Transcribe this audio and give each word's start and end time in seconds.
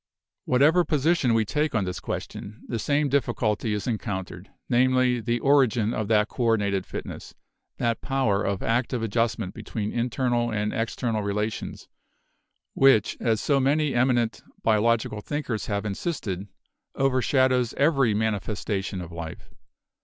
Whatever 0.45 0.83
position 0.83 1.35
we 1.35 1.45
take 1.45 1.75
on 1.75 1.85
this 1.85 1.99
question, 1.99 2.63
the 2.67 2.79
same 2.79 3.07
difficulty 3.07 3.71
is 3.71 3.85
encountered, 3.85 4.49
namely, 4.67 5.19
the 5.19 5.39
origin 5.39 5.93
of 5.93 6.07
that 6.07 6.27
coordinated 6.27 6.87
fitness, 6.87 7.35
that 7.77 8.01
power 8.01 8.41
of 8.43 8.63
active 8.63 9.03
adjustment 9.03 9.53
between 9.53 9.91
internal 9.93 10.51
and 10.51 10.73
external 10.73 11.21
rela 11.21 11.53
tions, 11.53 11.87
which, 12.73 13.15
as 13.19 13.39
so 13.41 13.59
many 13.59 13.93
eminent 13.93 14.41
biological 14.63 15.21
thinkers 15.21 15.67
have 15.67 15.85
insisted, 15.85 16.47
overshadows 16.95 17.75
every 17.75 18.15
manifestation 18.15 19.01
of 19.01 19.11
life. 19.11 19.53